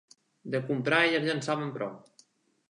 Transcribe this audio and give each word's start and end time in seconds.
De 0.55 0.61
comprar 0.69 1.01
elles 1.09 1.29
ja 1.29 1.35
en 1.37 1.45
saben 1.49 1.71
prou 1.77 1.93